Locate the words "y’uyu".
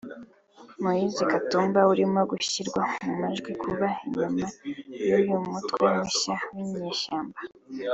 5.07-5.35